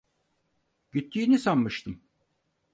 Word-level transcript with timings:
Gittiğini 0.91 1.39
sanmıştım. 1.39 2.01